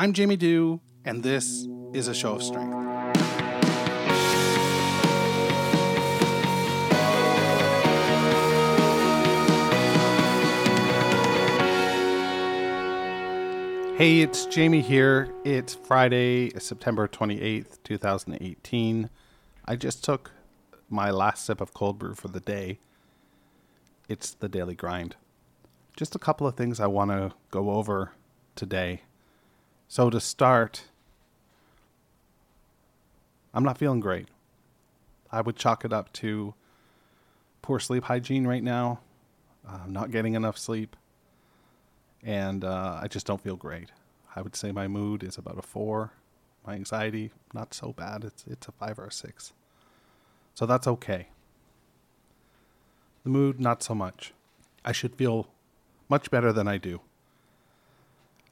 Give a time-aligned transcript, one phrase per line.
[0.00, 2.72] I'm Jamie Dew, and this is a show of strength.
[13.98, 15.34] Hey, it's Jamie here.
[15.44, 19.10] It's Friday, September 28th, 2018.
[19.64, 20.30] I just took
[20.88, 22.78] my last sip of cold brew for the day.
[24.08, 25.16] It's the daily grind.
[25.96, 28.12] Just a couple of things I want to go over
[28.54, 29.02] today.
[29.88, 30.84] So, to start,
[33.52, 34.28] I'm not feeling great.
[35.32, 36.54] I would chalk it up to
[37.62, 39.00] poor sleep hygiene right now.
[39.66, 40.96] Uh, I'm not getting enough sleep
[42.22, 43.90] and uh, I just don't feel great.
[44.34, 46.12] I would say my mood is about a four.
[46.66, 48.24] My anxiety, not so bad.
[48.24, 49.52] It's it's a five or a six.
[50.54, 51.28] So that's okay.
[53.24, 54.34] The mood, not so much.
[54.84, 55.48] I should feel
[56.08, 57.00] much better than I do.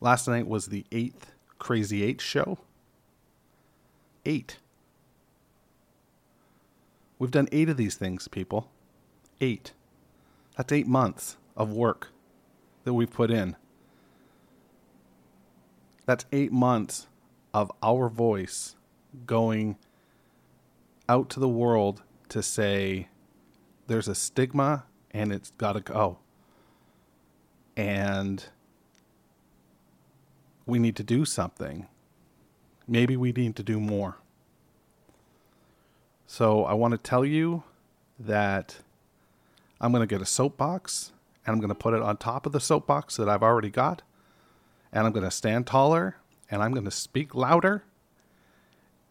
[0.00, 2.58] Last night was the eighth Crazy Eight show.
[4.24, 4.58] Eight.
[7.18, 8.70] We've done eight of these things, people.
[9.40, 9.72] Eight.
[10.56, 12.08] That's eight months of work
[12.84, 13.56] that we've put in.
[16.06, 17.08] That's eight months
[17.52, 18.76] of our voice
[19.26, 19.76] going
[21.08, 23.08] out to the world to say
[23.88, 26.18] there's a stigma and it's got to go.
[27.76, 28.44] And
[30.68, 31.88] we need to do something.
[32.86, 34.18] Maybe we need to do more.
[36.26, 37.64] So I want to tell you
[38.18, 38.76] that
[39.80, 41.12] I'm going to get a soapbox
[41.46, 44.02] and I'm going to put it on top of the soapbox that I've already got.
[44.92, 46.16] And I'm going to stand taller
[46.50, 47.82] and I'm going to speak louder.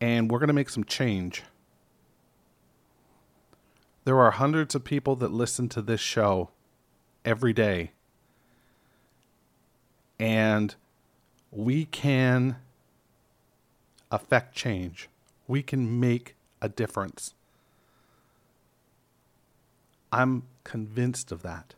[0.00, 1.42] And we're going to make some change.
[4.04, 6.48] There are hundreds of people that listen to this show
[7.26, 7.92] every day.
[10.18, 10.74] And
[11.52, 12.56] we can
[14.10, 15.08] affect change.
[15.46, 17.34] We can make a difference.
[20.10, 21.74] I'm convinced of that.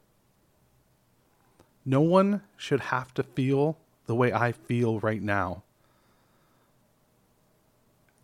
[1.85, 3.77] No one should have to feel
[4.07, 5.65] the way I feel right now.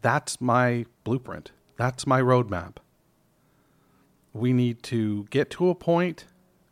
[0.03, 1.51] That's my blueprint.
[1.77, 2.77] That's my roadmap.
[4.33, 6.27] We need to get to a point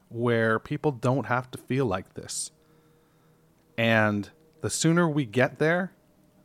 [0.09, 2.53] where people don't have to feel like this.
[3.77, 5.92] And the sooner we get there,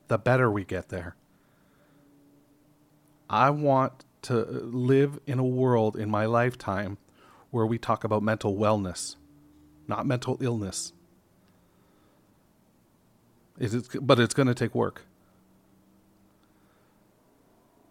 [0.07, 1.15] the better we get there.
[3.29, 6.97] I want to live in a world in my lifetime
[7.51, 9.15] where we talk about mental wellness
[9.87, 10.93] not mental illness.
[13.59, 15.05] It's, but it's going to take work.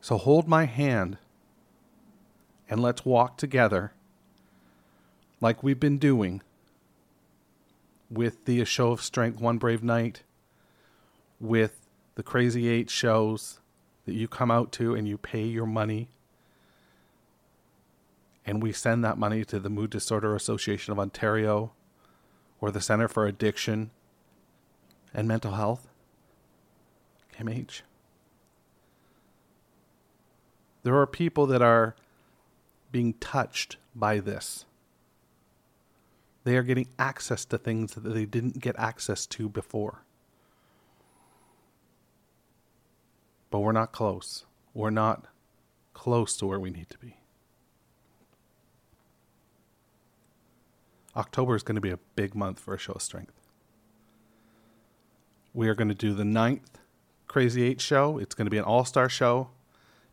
[0.01, 1.19] So hold my hand
[2.69, 3.93] and let's walk together
[5.41, 6.43] like we've been doing
[8.13, 10.23] with the Show of Strength One Brave Night,
[11.41, 13.61] with the Crazy Eight shows
[14.05, 16.09] that you come out to and you pay your money.
[18.45, 21.73] And we send that money to the Mood Disorder Association of Ontario
[22.61, 23.91] or the Center for Addiction
[25.15, 25.89] and Mental Health,
[27.37, 27.83] CAMH.
[30.83, 31.95] There are people that are
[32.91, 34.67] being touched by this.
[36.45, 40.05] They are getting access to things that they didn't get access to before.
[43.51, 44.45] But we're not close.
[44.75, 45.27] We're not
[45.95, 47.17] close to where we need to be.
[51.15, 53.35] October is going to be a big month for a show of strength.
[55.53, 56.79] We are going to do the ninth
[57.29, 58.19] Crazy Eight show.
[58.19, 59.49] It's going to be an all star show.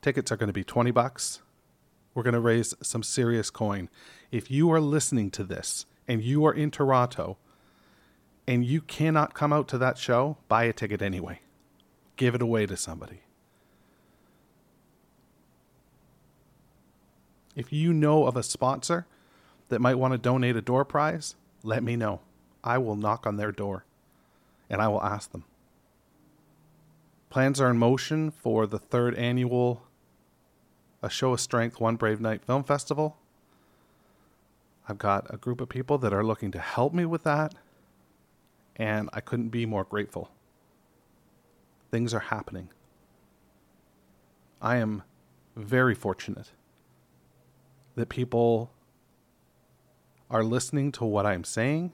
[0.01, 1.41] Tickets are going to be 20 bucks.
[2.13, 3.89] We're going to raise some serious coin.
[4.31, 7.37] If you are listening to this and you are in Toronto
[8.47, 11.39] and you cannot come out to that show, buy a ticket anyway.
[12.17, 13.21] Give it away to somebody.
[17.55, 19.05] If you know of a sponsor
[19.69, 22.21] that might want to donate a door prize, let me know.
[22.63, 23.85] I will knock on their door
[24.67, 25.43] and I will ask them.
[27.29, 29.83] Plans are in motion for the third annual
[31.03, 33.17] A Show of Strength One Brave Night Film Festival.
[34.89, 37.53] I've got a group of people that are looking to help me with that,
[38.75, 40.31] and I couldn't be more grateful.
[41.91, 42.69] Things are happening.
[44.59, 45.03] I am
[45.55, 46.51] very fortunate
[47.95, 48.71] that people
[50.29, 51.93] are listening to what I'm saying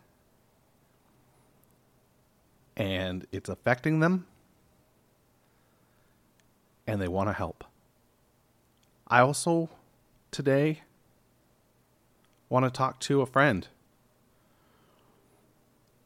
[2.77, 4.25] and it's affecting them
[6.86, 7.63] and they want to help.
[9.07, 9.69] I also
[10.31, 10.81] today
[12.50, 13.68] want to talk to a friend.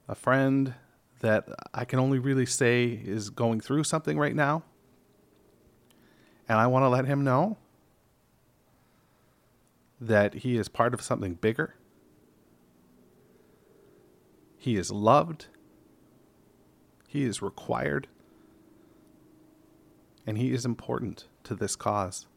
[0.08, 0.74] A friend
[1.20, 4.64] that I can only really say is going through something right now.
[6.48, 7.58] And I want to let him know
[10.02, 11.76] that he is part of something bigger.
[14.58, 15.48] He is loved.
[17.08, 18.08] He is required.
[20.26, 22.28] And he is important to this cause.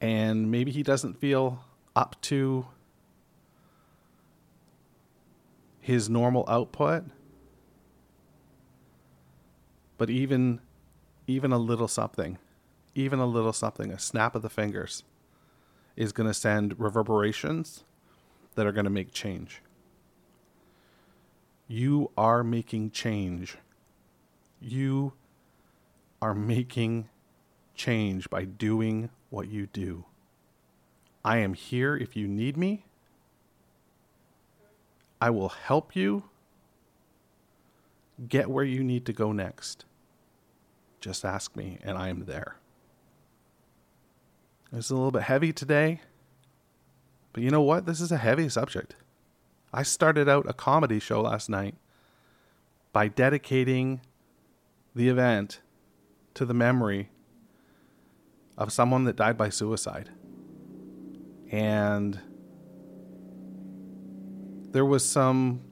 [0.00, 1.64] And maybe he doesn't feel
[1.96, 2.66] up to
[5.80, 7.04] his normal output.
[9.96, 10.60] But even
[11.26, 12.38] even a little something,
[12.94, 15.02] even a little something, a snap of the fingers
[15.96, 17.84] is going to send reverberations
[18.54, 19.62] that are going to make change.
[21.66, 23.58] You are making change.
[24.60, 25.12] You
[26.22, 27.08] are making
[27.78, 30.04] change by doing what you do.
[31.24, 32.84] I am here if you need me.
[35.20, 36.24] I will help you
[38.28, 39.84] get where you need to go next.
[41.00, 42.56] Just ask me, and I am there.
[44.72, 46.02] It's a little bit heavy today,
[47.32, 47.86] but you know what?
[47.86, 48.96] This is a heavy subject.
[49.72, 51.74] I started out a comedy show last night
[52.92, 54.00] by dedicating
[54.94, 55.60] the event
[56.34, 57.10] to the memory
[58.58, 60.10] of someone that died by suicide.
[61.50, 62.20] And
[64.72, 65.62] there was some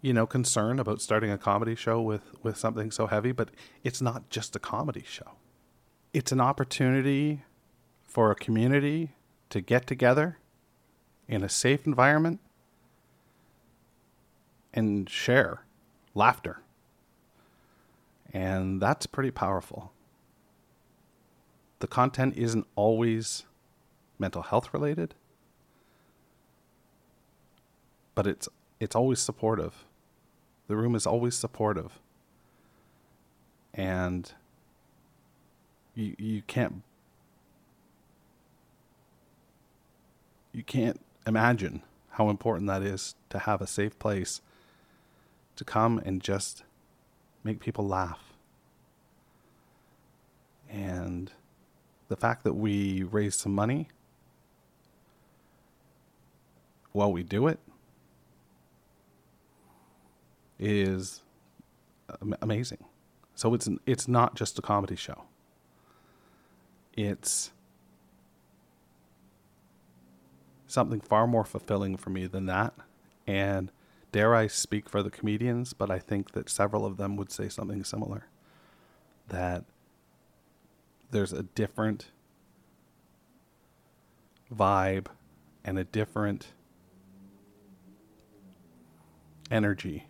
[0.00, 3.50] you know concern about starting a comedy show with with something so heavy but
[3.82, 5.32] it's not just a comedy show.
[6.14, 7.42] It's an opportunity
[8.04, 9.16] for a community
[9.50, 10.38] to get together
[11.26, 12.38] in a safe environment
[14.72, 15.64] and share
[16.14, 16.60] laughter.
[18.32, 19.92] And that's pretty powerful
[21.80, 23.44] the content isn't always
[24.18, 25.14] mental health related
[28.14, 28.48] but it's
[28.80, 29.84] it's always supportive.
[30.68, 31.98] The room is always supportive.
[33.72, 34.32] And
[35.94, 36.82] you you can't
[40.52, 44.40] you can't imagine how important that is to have a safe place
[45.56, 46.62] to come and just
[47.42, 48.20] make people laugh.
[50.70, 51.32] And
[52.14, 53.88] the fact that we raise some money
[56.92, 57.58] while we do it
[60.60, 61.22] is
[62.40, 62.84] amazing.
[63.34, 65.24] So it's it's not just a comedy show.
[66.96, 67.50] It's
[70.68, 72.74] something far more fulfilling for me than that.
[73.26, 73.72] And
[74.12, 77.48] dare I speak for the comedians, but I think that several of them would say
[77.48, 78.28] something similar.
[79.30, 79.64] That
[81.14, 82.06] there's a different
[84.52, 85.06] vibe
[85.64, 86.48] and a different
[89.48, 90.08] energy